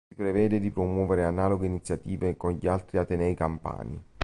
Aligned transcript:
Si 0.09 0.15
prevede 0.15 0.59
di 0.59 0.71
promuovere 0.71 1.25
analoghe 1.25 1.67
iniziative 1.67 2.35
con 2.35 2.53
gli 2.53 2.65
altri 2.65 2.97
atenei 2.97 3.35
campani. 3.35 4.03